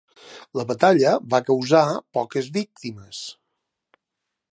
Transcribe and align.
La 0.59 0.63
batalla 0.69 1.11
va 1.33 1.41
causar 1.49 1.83
poques 2.19 2.49
víctimes. 2.57 3.21